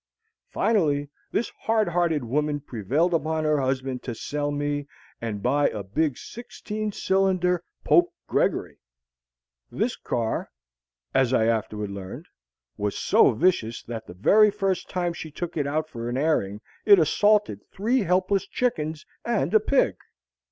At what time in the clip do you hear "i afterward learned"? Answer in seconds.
11.33-12.25